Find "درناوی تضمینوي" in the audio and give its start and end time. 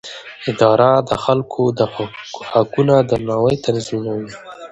3.09-4.33